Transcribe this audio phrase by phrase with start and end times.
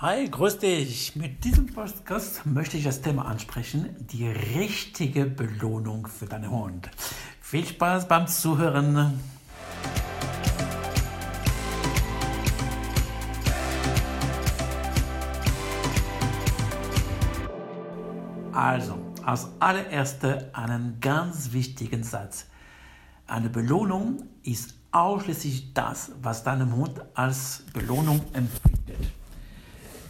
[0.00, 1.16] Hi, grüß dich.
[1.16, 6.88] Mit diesem Podcast möchte ich das Thema ansprechen, die richtige Belohnung für deinen Hund.
[7.40, 9.18] Viel Spaß beim Zuhören.
[18.52, 22.46] Also, als allererster einen ganz wichtigen Satz.
[23.26, 29.17] Eine Belohnung ist ausschließlich das, was deinem Hund als Belohnung empfindet.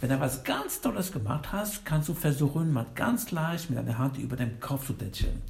[0.01, 3.97] Wenn er was ganz Tolles gemacht hast, kannst du versuchen, mal ganz leicht mit deiner
[3.97, 5.41] Hand über den Kopf zu tätscheln.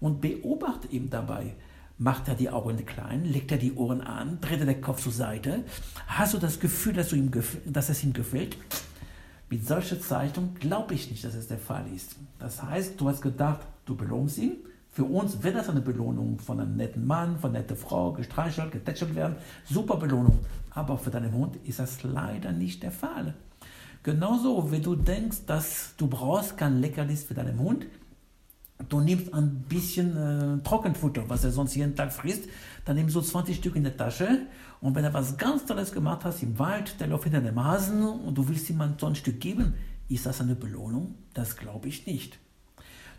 [0.00, 1.54] Und beobachte ihn dabei.
[1.98, 3.26] Macht er die Augen klein?
[3.26, 4.40] Legt er die Ohren an?
[4.40, 5.64] Dreht er den Kopf zur Seite?
[6.06, 7.30] Hast du das Gefühl, dass, du ihm
[7.66, 8.56] dass es ihm gefällt?
[9.50, 12.16] Mit solcher Zeitung glaube ich nicht, dass es der Fall ist.
[12.38, 14.56] Das heißt, du hast gedacht, du belohnst ihn.
[14.90, 18.72] Für uns wird das eine Belohnung von einem netten Mann, von einer netten Frau, gestreichelt,
[18.72, 19.36] getätschelt werden.
[19.68, 20.38] Super Belohnung.
[20.70, 23.34] Aber für deinen Hund ist das leider nicht der Fall.
[24.08, 27.84] Genauso, wenn du denkst, dass du brauchst kein Leckerlis für deinen Hund,
[28.88, 32.44] du nimmst ein bisschen äh, Trockenfutter, was er sonst jeden Tag frisst,
[32.86, 34.46] dann nimmst du 20 Stück in der Tasche
[34.80, 38.02] und wenn er was ganz Tolles gemacht hat im Wald, der läuft hinter dem Hasen
[38.02, 39.74] und du willst ihm so ein Stück geben,
[40.08, 41.14] ist das eine Belohnung?
[41.34, 42.38] Das glaube ich nicht.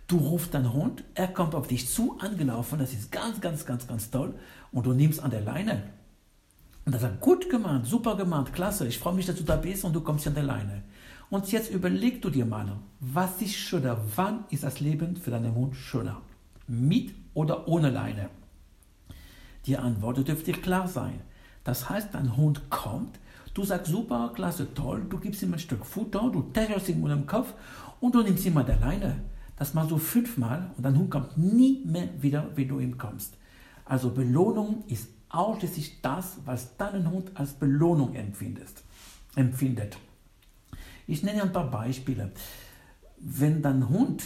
[0.07, 3.85] Du rufst deinen Hund, er kommt auf dich zu, angelaufen, das ist ganz, ganz, ganz,
[3.85, 4.33] ganz toll
[4.71, 5.83] und du nimmst an der Leine
[6.89, 9.85] und er sagt, gut gemacht, super gemacht, klasse, ich freue mich, dass du da bist
[9.85, 10.81] und du kommst an der Leine.
[11.29, 14.01] Und jetzt überleg du dir mal, was ist schöner?
[14.15, 16.19] Wann ist das Leben für deinen Hund schöner?
[16.65, 18.29] Mit oder ohne Leine?
[19.67, 21.21] Die Antwort dürfte klar sein.
[21.63, 23.19] Das heißt, dein Hund kommt,
[23.53, 27.17] du sagst super, klasse, toll, du gibst ihm ein Stück Futter, du tätschelst ihm unter
[27.17, 27.53] den Kopf
[27.99, 29.21] und du nimmst ihm mal der Leine.
[29.57, 33.37] Das machst du fünfmal und dein Hund kommt nie mehr wieder, wie du ihm kommst.
[33.85, 38.83] Also Belohnung ist ausschließlich das, was deinen Hund als Belohnung empfindest,
[39.35, 39.97] empfindet.
[41.07, 42.31] Ich nenne ein paar Beispiele.
[43.19, 44.23] Wenn dein Hund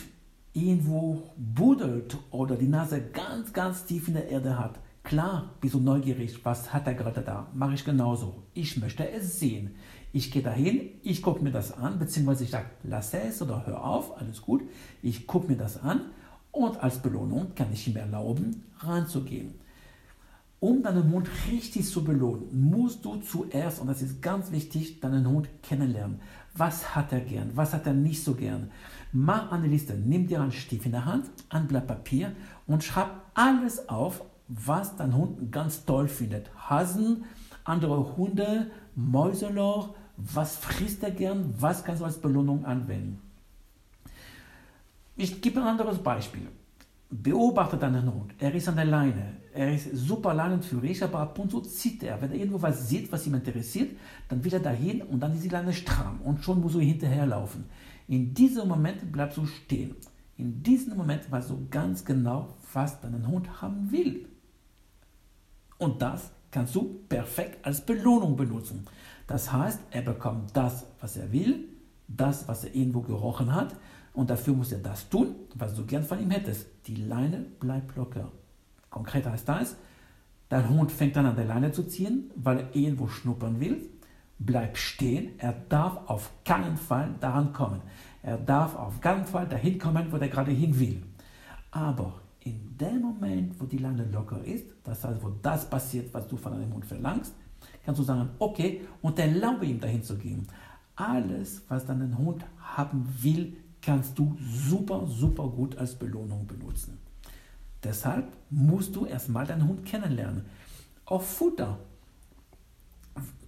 [0.53, 5.79] irgendwo buddelt oder die Nase ganz, ganz tief in der Erde hat, klar bist du
[5.79, 7.47] neugierig, was hat er gerade da?
[7.53, 8.44] Mache ich genauso.
[8.53, 9.75] Ich möchte es sehen.
[10.11, 13.83] Ich gehe dahin, ich gucke mir das an, beziehungsweise ich sage, lass es oder hör
[13.83, 14.61] auf, alles gut.
[15.01, 16.01] Ich gucke mir das an
[16.51, 19.55] und als Belohnung kann ich ihm erlauben, ranzugehen.
[20.63, 25.28] Um deinen Hund richtig zu belohnen, musst du zuerst, und das ist ganz wichtig, deinen
[25.28, 26.22] Hund kennenlernen.
[26.56, 27.51] Was hat er gern?
[27.53, 28.72] Was hat er nicht so gern?
[29.12, 29.94] Mach eine Liste.
[29.94, 32.31] Nimm dir einen Stift in der Hand, ein Blatt Papier
[32.66, 36.50] und schreib alles auf, was dein Hund ganz toll findet.
[36.56, 37.25] Hasen,
[37.66, 41.53] andere Hunde, Mäuseloch, was frisst er gern?
[41.59, 43.19] Was kannst du als Belohnung anwenden?
[45.18, 46.47] Ich gebe ein anderes Beispiel.
[47.22, 48.34] Beobachte deinen Hund.
[48.40, 49.38] Er ist an der Leine.
[49.53, 52.19] Er ist super leinenführig, aber ab und zu zieht er.
[52.19, 53.96] Wenn er irgendwo was sieht, was ihm interessiert,
[54.28, 57.66] dann will er dahin und dann ist die Leine stramm und schon muss er hinterherlaufen.
[58.07, 59.96] In diesem Moment bleibst du stehen.
[60.38, 64.28] In diesem Moment weißt du ganz genau, was dein Hund haben will.
[65.78, 68.85] Und das kannst du perfekt als Belohnung benutzen.
[69.28, 71.69] Das heißt, er bekommt das, was er will,
[72.07, 73.75] das, was er irgendwo gerochen hat,
[74.13, 76.68] und dafür muss er das tun, was du gern von ihm hättest.
[76.88, 78.31] Die Leine bleibt locker.
[78.90, 79.75] Konkret heißt das,
[80.50, 83.90] dein Hund fängt an an der Leine zu ziehen, weil er irgendwo schnuppern will.
[84.38, 87.81] Bleib stehen, er darf auf keinen Fall daran kommen.
[88.22, 91.03] Er darf auf keinen Fall dahin kommen, wo er gerade hin will.
[91.72, 96.28] Aber in dem Moment, wo die Leine locker ist, das heißt, wo das passiert, was
[96.28, 97.34] du von deinem Hund verlangst,
[97.85, 100.46] kannst du sagen, okay, und erlaube ihm dahin zu gehen.
[100.96, 106.97] Alles, was dein Hund haben will, kannst du super, super gut als Belohnung benutzen.
[107.83, 110.45] Deshalb musst du erstmal deinen Hund kennenlernen.
[111.05, 111.79] Auch Futter.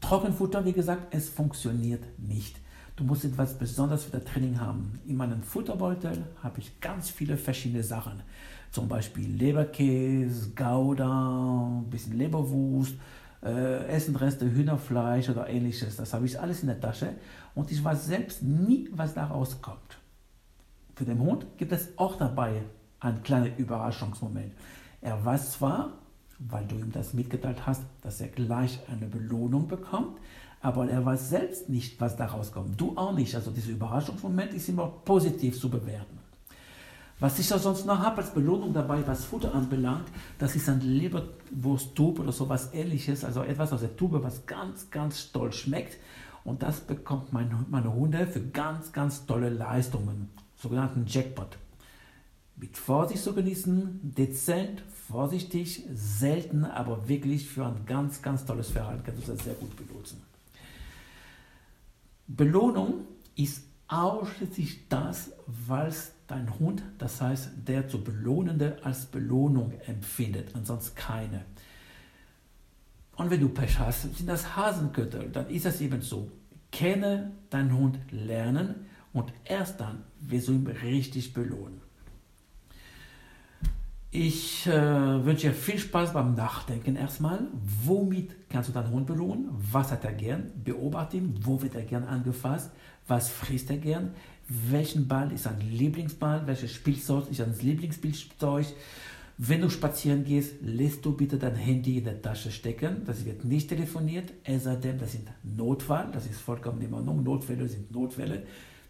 [0.02, 2.60] Trockenfutter, wie gesagt, es funktioniert nicht.
[2.96, 5.00] Du musst etwas Besonderes für das Training haben.
[5.06, 8.22] In meinem Futterbeutel habe ich ganz viele verschiedene Sachen.
[8.72, 12.96] Zum Beispiel Leberkäse, Gouda, ein bisschen Leberwurst,
[13.44, 15.96] äh, Essenreste, Hühnerfleisch oder ähnliches.
[15.96, 17.14] Das habe ich alles in der Tasche
[17.54, 19.98] und ich weiß selbst nie, was daraus kommt.
[20.96, 22.62] Für den Hund gibt es auch dabei
[23.02, 24.54] einen kleinen Überraschungsmoment.
[25.02, 25.92] Er weiß zwar,
[26.40, 30.18] weil du ihm das mitgeteilt hast, dass er gleich eine Belohnung bekommt,
[30.62, 32.80] aber er weiß selbst nicht, was daraus kommt.
[32.80, 33.36] Du auch nicht.
[33.36, 36.18] Also dieser Überraschungsmoment ist immer positiv zu bewerten.
[37.20, 40.08] Was ich da sonst noch habe als Belohnung dabei, was Futter anbelangt,
[40.38, 45.20] das ist ein Leberwursttube oder sowas ähnliches, also etwas aus der Tube, was ganz, ganz
[45.20, 45.98] stolz schmeckt.
[46.44, 51.58] Und das bekommt meine, meine Hunde für ganz, ganz tolle Leistungen sogenannten Jackpot.
[52.58, 59.04] Mit Vorsicht zu genießen, dezent, vorsichtig, selten, aber wirklich für ein ganz, ganz tolles Verhalten
[59.04, 60.22] kannst du das sehr gut benutzen.
[62.28, 63.02] Belohnung
[63.36, 70.96] ist ausschließlich das, was dein Hund, das heißt der zu Belohnende, als Belohnung empfindet, ansonsten
[70.96, 71.46] keine.
[73.16, 76.32] Und wenn du Pech hast, sind das Hasenköttel, dann ist es eben so.
[76.72, 81.80] Kenne deinen Hund lernen und erst dann wirst du ihn richtig belohnen.
[84.12, 87.48] Ich äh, wünsche dir viel Spaß beim Nachdenken erstmal.
[87.84, 89.50] Womit kannst du deinen Hund belohnen?
[89.72, 90.52] Was hat er gern?
[90.64, 91.34] Beobachte ihn.
[91.42, 92.72] Wo wird er gern angefasst?
[93.08, 94.12] Was frisst er gern?
[94.48, 96.46] Welchen Ball ist sein Lieblingsball?
[96.46, 98.68] Welches Spielzeug ist sein Lieblingsspielzeug?
[99.38, 103.04] Wenn du spazieren gehst, lässt du bitte dein Handy in der Tasche stecken.
[103.06, 106.10] Das wird nicht telefoniert, es sei denn, das sind Notfall.
[106.12, 107.24] Das ist vollkommen in Ordnung.
[107.24, 108.44] Notfälle sind Notfälle.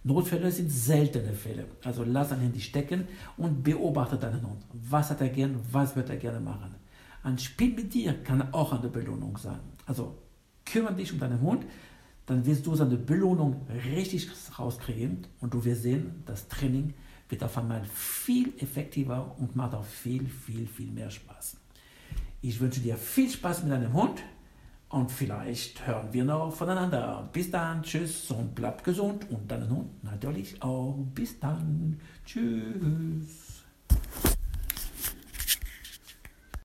[0.06, 1.66] Notfälle sind seltene Fälle.
[1.84, 3.07] Also lass dein Handy stecken
[3.38, 4.63] und beobachte deinen Hund.
[4.72, 5.60] Was hat er gern?
[5.72, 6.75] Was wird er gerne machen?
[7.24, 9.60] Ein Spiel mit dir kann auch eine Belohnung sein.
[9.88, 10.16] Also
[10.63, 11.66] kümmere dich um deinen Hund,
[12.28, 13.66] dann wirst du seine Belohnung
[13.96, 14.30] richtig
[14.60, 16.94] rauskriegen und du wirst sehen, das Training
[17.28, 21.58] wird auf einmal viel effektiver und macht auch viel, viel, viel mehr Spaß.
[22.42, 24.22] Ich wünsche dir viel Spaß mit deinem Hund
[24.90, 27.30] und vielleicht hören wir noch voneinander.
[27.34, 30.98] Bis dann, tschüss und bleib gesund und Hund natürlich auch.
[31.14, 33.65] Bis dann, tschüss.